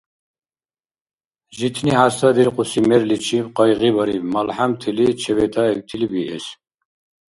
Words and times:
Житни 1.57 1.91
хӀязтадиркьуси 1.97 2.79
мерличиб 2.89 3.45
къайгъибариб 3.55 4.23
малхӀямтили 4.33 5.07
чебетаибтили 5.21 6.07
биэс. 6.11 6.45